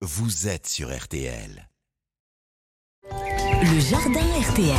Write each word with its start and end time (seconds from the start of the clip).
vous 0.00 0.46
êtes 0.46 0.68
sur 0.68 0.96
RTL. 0.96 1.68
Le 3.10 3.80
jardin 3.80 4.20
RTL. 4.20 4.76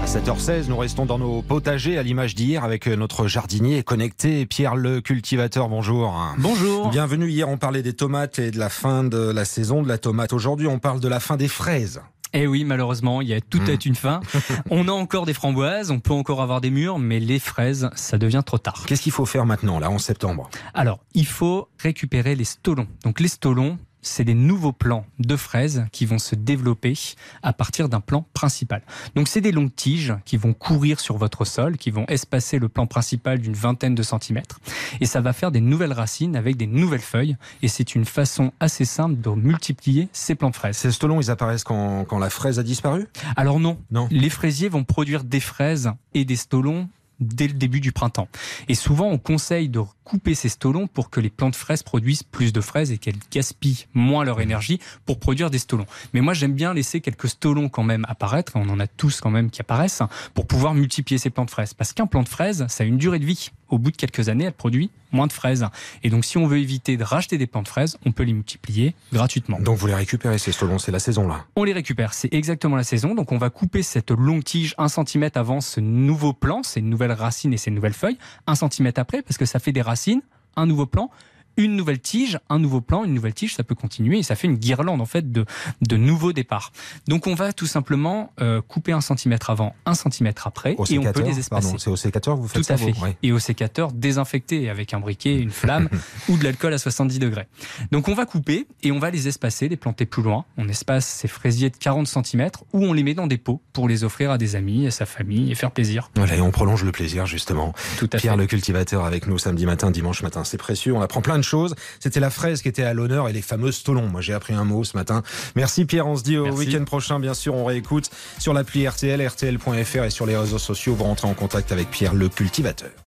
À 0.00 0.06
7h16, 0.06 0.68
nous 0.68 0.76
restons 0.76 1.06
dans 1.06 1.18
nos 1.18 1.42
potagers 1.42 1.98
à 1.98 2.04
l'image 2.04 2.36
d'hier 2.36 2.62
avec 2.62 2.86
notre 2.86 3.26
jardinier 3.26 3.82
connecté, 3.82 4.46
Pierre 4.46 4.76
le 4.76 5.00
cultivateur. 5.00 5.68
Bonjour. 5.68 6.16
Bonjour. 6.38 6.90
Bienvenue. 6.90 7.30
Hier, 7.30 7.48
on 7.48 7.56
parlait 7.56 7.82
des 7.82 7.94
tomates 7.94 8.38
et 8.38 8.52
de 8.52 8.60
la 8.60 8.68
fin 8.68 9.02
de 9.02 9.18
la 9.18 9.44
saison 9.44 9.82
de 9.82 9.88
la 9.88 9.98
tomate. 9.98 10.32
Aujourd'hui, 10.32 10.68
on 10.68 10.78
parle 10.78 11.00
de 11.00 11.08
la 11.08 11.18
fin 11.18 11.36
des 11.36 11.48
fraises. 11.48 12.00
Eh 12.32 12.46
oui, 12.46 12.62
malheureusement, 12.62 13.22
il 13.22 13.28
y 13.28 13.34
a 13.34 13.40
tout 13.40 13.60
à 13.66 13.72
une 13.84 13.96
fin. 13.96 14.20
on 14.70 14.86
a 14.86 14.92
encore 14.92 15.26
des 15.26 15.34
framboises, 15.34 15.90
on 15.90 15.98
peut 15.98 16.14
encore 16.14 16.40
avoir 16.40 16.60
des 16.60 16.70
mûres, 16.70 17.00
mais 17.00 17.18
les 17.18 17.40
fraises, 17.40 17.90
ça 17.96 18.18
devient 18.18 18.42
trop 18.46 18.58
tard. 18.58 18.84
Qu'est-ce 18.86 19.02
qu'il 19.02 19.12
faut 19.12 19.26
faire 19.26 19.46
maintenant, 19.46 19.80
là, 19.80 19.90
en 19.90 19.98
septembre? 19.98 20.48
Alors, 20.74 21.00
il 21.12 21.26
faut 21.26 21.68
récupérer 21.78 22.36
les 22.36 22.44
stolons. 22.44 22.86
Donc 23.04 23.18
les 23.20 23.28
stolons, 23.28 23.78
c'est 24.02 24.24
des 24.24 24.34
nouveaux 24.34 24.72
plants 24.72 25.06
de 25.18 25.36
fraises 25.36 25.86
qui 25.92 26.04
vont 26.06 26.18
se 26.18 26.34
développer 26.34 26.94
à 27.42 27.52
partir 27.52 27.88
d'un 27.88 28.00
plant 28.00 28.26
principal. 28.34 28.82
Donc 29.14 29.28
c'est 29.28 29.40
des 29.40 29.52
longues 29.52 29.74
tiges 29.74 30.14
qui 30.24 30.36
vont 30.36 30.52
courir 30.52 31.00
sur 31.00 31.16
votre 31.16 31.44
sol, 31.44 31.76
qui 31.78 31.90
vont 31.90 32.04
espacer 32.08 32.58
le 32.58 32.68
plant 32.68 32.86
principal 32.86 33.38
d'une 33.38 33.54
vingtaine 33.54 33.94
de 33.94 34.02
centimètres. 34.02 34.60
Et 35.00 35.06
ça 35.06 35.20
va 35.20 35.32
faire 35.32 35.50
des 35.52 35.60
nouvelles 35.60 35.92
racines 35.92 36.36
avec 36.36 36.56
des 36.56 36.66
nouvelles 36.66 37.00
feuilles. 37.00 37.36
Et 37.62 37.68
c'est 37.68 37.94
une 37.94 38.04
façon 38.04 38.52
assez 38.60 38.84
simple 38.84 39.20
de 39.20 39.30
multiplier 39.30 40.08
ces 40.12 40.34
plants 40.34 40.50
de 40.50 40.56
fraises. 40.56 40.76
Ces 40.76 40.90
stolons, 40.92 41.20
ils 41.20 41.30
apparaissent 41.30 41.64
quand, 41.64 42.04
quand 42.04 42.18
la 42.18 42.30
fraise 42.30 42.58
a 42.58 42.62
disparu? 42.62 43.06
Alors 43.36 43.60
non, 43.60 43.78
Non. 43.90 44.08
les 44.10 44.30
fraisiers 44.30 44.68
vont 44.68 44.84
produire 44.84 45.24
des 45.24 45.40
fraises 45.40 45.90
et 46.14 46.24
des 46.24 46.36
stolons 46.36 46.88
dès 47.22 47.46
le 47.46 47.54
début 47.54 47.80
du 47.80 47.92
printemps. 47.92 48.28
Et 48.68 48.74
souvent, 48.74 49.08
on 49.08 49.18
conseille 49.18 49.68
de 49.68 49.80
couper 50.04 50.34
ces 50.34 50.48
stolons 50.48 50.86
pour 50.86 51.10
que 51.10 51.20
les 51.20 51.30
plantes 51.30 51.56
fraises 51.56 51.82
produisent 51.82 52.22
plus 52.22 52.52
de 52.52 52.60
fraises 52.60 52.92
et 52.92 52.98
qu'elles 52.98 53.18
gaspillent 53.30 53.86
moins 53.94 54.24
leur 54.24 54.40
énergie 54.40 54.80
pour 55.06 55.18
produire 55.18 55.50
des 55.50 55.58
stolons. 55.58 55.86
Mais 56.12 56.20
moi, 56.20 56.34
j'aime 56.34 56.54
bien 56.54 56.74
laisser 56.74 57.00
quelques 57.00 57.28
stolons 57.28 57.68
quand 57.68 57.84
même 57.84 58.04
apparaître, 58.08 58.52
on 58.56 58.68
en 58.68 58.80
a 58.80 58.86
tous 58.86 59.20
quand 59.20 59.30
même 59.30 59.50
qui 59.50 59.60
apparaissent, 59.60 60.02
pour 60.34 60.46
pouvoir 60.46 60.74
multiplier 60.74 61.18
ces 61.18 61.30
plantes 61.30 61.50
fraises. 61.50 61.74
Parce 61.74 61.92
qu'un 61.92 62.06
plant 62.06 62.22
de 62.22 62.28
fraise, 62.28 62.66
ça 62.68 62.84
a 62.84 62.86
une 62.86 62.98
durée 62.98 63.18
de 63.18 63.26
vie. 63.26 63.50
Au 63.72 63.78
bout 63.78 63.90
de 63.90 63.96
quelques 63.96 64.28
années, 64.28 64.44
elle 64.44 64.52
produit 64.52 64.90
moins 65.12 65.26
de 65.26 65.32
fraises. 65.32 65.66
Et 66.02 66.10
donc, 66.10 66.26
si 66.26 66.36
on 66.36 66.46
veut 66.46 66.58
éviter 66.58 66.98
de 66.98 67.04
racheter 67.04 67.38
des 67.38 67.46
plantes 67.46 67.64
de 67.64 67.70
fraises, 67.70 67.96
on 68.04 68.12
peut 68.12 68.22
les 68.22 68.34
multiplier 68.34 68.94
gratuitement. 69.14 69.58
Donc 69.60 69.78
vous 69.78 69.86
les 69.86 69.94
récupérez, 69.94 70.36
ces 70.36 70.52
stolons, 70.52 70.78
c'est 70.78 70.92
la 70.92 70.98
saison, 70.98 71.26
là. 71.26 71.46
On 71.56 71.64
les 71.64 71.72
récupère, 71.72 72.12
c'est 72.12 72.32
exactement 72.34 72.76
la 72.76 72.84
saison. 72.84 73.14
Donc 73.14 73.32
on 73.32 73.38
va 73.38 73.48
couper 73.48 73.82
cette 73.82 74.10
longue 74.10 74.44
tige 74.44 74.74
un 74.76 74.88
centimètre 74.88 75.38
avant 75.38 75.62
ce 75.62 75.80
nouveau 75.80 76.34
plant, 76.34 76.62
ces 76.62 76.82
nouvelles 76.82 77.12
racines 77.12 77.54
et 77.54 77.56
ces 77.56 77.70
nouvelles 77.70 77.94
feuilles, 77.94 78.18
un 78.46 78.54
centimètre 78.54 79.00
après, 79.00 79.22
parce 79.22 79.38
que 79.38 79.46
ça 79.46 79.58
fait 79.58 79.72
des 79.72 79.80
racines, 79.80 80.20
un 80.54 80.66
nouveau 80.66 80.84
plant, 80.84 81.10
une 81.56 81.76
nouvelle 81.76 82.00
tige, 82.00 82.38
un 82.48 82.58
nouveau 82.58 82.80
plant, 82.80 83.04
une 83.04 83.14
nouvelle 83.14 83.34
tige, 83.34 83.54
ça 83.54 83.64
peut 83.64 83.74
continuer 83.74 84.18
et 84.18 84.22
ça 84.22 84.34
fait 84.34 84.46
une 84.46 84.56
guirlande 84.56 85.00
en 85.00 85.06
fait 85.06 85.32
de, 85.32 85.44
de 85.80 85.96
nouveaux 85.96 86.32
départs. 86.32 86.72
Donc 87.08 87.26
on 87.26 87.34
va 87.34 87.52
tout 87.52 87.66
simplement 87.66 88.32
euh, 88.40 88.60
couper 88.60 88.92
un 88.92 89.00
centimètre 89.00 89.50
avant, 89.50 89.74
un 89.86 89.94
centimètre 89.94 90.46
après, 90.46 90.74
Au 90.78 90.86
et 90.86 90.98
on 90.98 91.12
peut 91.12 91.22
les 91.22 91.38
espacer. 91.38 91.76
C'est 91.78 91.90
au 91.90 91.96
sécateur 91.96 92.36
que 92.36 92.40
vous 92.40 92.48
faites 92.48 92.64
Tout 92.64 92.72
à 92.72 92.76
ça, 92.76 92.84
fait. 92.84 92.92
vous. 92.92 93.06
Et 93.22 93.32
au 93.32 93.38
sécateur 93.38 93.92
désinfecté 93.92 94.70
avec 94.70 94.94
un 94.94 95.00
briquet, 95.00 95.38
une 95.38 95.50
flamme 95.50 95.88
ou 96.28 96.36
de 96.36 96.44
l'alcool 96.44 96.72
à 96.72 96.78
70 96.78 97.18
degrés. 97.18 97.46
Donc 97.90 98.08
on 98.08 98.14
va 98.14 98.26
couper 98.26 98.66
et 98.82 98.92
on 98.92 98.98
va 98.98 99.10
les 99.10 99.28
espacer, 99.28 99.68
les 99.68 99.76
planter 99.76 100.06
plus 100.06 100.22
loin. 100.22 100.44
On 100.56 100.68
espace 100.68 101.06
ces 101.06 101.28
fraisiers 101.28 101.70
de 101.70 101.76
40 101.76 102.06
cm 102.06 102.50
ou 102.72 102.84
on 102.84 102.92
les 102.92 103.02
met 103.02 103.14
dans 103.14 103.26
des 103.26 103.38
pots 103.38 103.60
pour 103.72 103.88
les 103.88 104.04
offrir 104.04 104.30
à 104.30 104.38
des 104.38 104.56
amis, 104.56 104.86
à 104.86 104.90
sa 104.90 105.06
famille 105.06 105.50
et 105.50 105.54
faire 105.54 105.70
plaisir. 105.70 106.10
Voilà, 106.16 106.36
et 106.36 106.40
on 106.40 106.50
prolonge 106.50 106.84
le 106.84 106.92
plaisir, 106.92 107.26
justement. 107.26 107.74
Tout 107.98 108.08
à 108.12 108.18
Pierre 108.18 108.34
fait. 108.34 108.40
le 108.40 108.46
cultivateur 108.46 109.04
avec 109.04 109.26
nous 109.26 109.38
samedi 109.38 109.66
matin, 109.66 109.90
dimanche 109.90 110.22
matin. 110.22 110.44
C'est 110.44 110.58
précieux, 110.58 110.94
on 110.94 111.00
apprend 111.00 111.22
plein 111.22 111.36
de 111.36 111.41
choses. 111.42 111.74
C'était 112.00 112.20
la 112.20 112.30
fraise 112.30 112.62
qui 112.62 112.68
était 112.68 112.82
à 112.82 112.94
l'honneur 112.94 113.28
et 113.28 113.32
les 113.32 113.42
fameux 113.42 113.72
stolons. 113.72 114.08
Moi, 114.08 114.20
j'ai 114.20 114.32
appris 114.32 114.54
un 114.54 114.64
mot 114.64 114.84
ce 114.84 114.96
matin. 114.96 115.22
Merci 115.56 115.84
Pierre, 115.84 116.06
on 116.06 116.16
se 116.16 116.22
dit 116.22 116.36
au 116.36 116.50
week-end 116.50 116.84
prochain. 116.84 117.20
Bien 117.20 117.34
sûr, 117.34 117.54
on 117.54 117.64
réécoute 117.64 118.10
sur 118.38 118.52
l'appli 118.52 118.86
RTL, 118.86 119.26
RTL.fr 119.26 120.04
et 120.04 120.10
sur 120.10 120.26
les 120.26 120.36
réseaux 120.36 120.58
sociaux. 120.58 120.94
Vous 120.94 121.04
rentrez 121.04 121.28
en 121.28 121.34
contact 121.34 121.72
avec 121.72 121.90
Pierre 121.90 122.14
le 122.14 122.28
cultivateur. 122.28 123.01